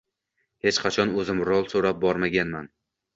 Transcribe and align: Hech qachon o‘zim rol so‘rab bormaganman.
Hech 0.67 0.79
qachon 0.85 1.11
o‘zim 1.23 1.43
rol 1.49 1.67
so‘rab 1.73 1.99
bormaganman. 2.07 2.71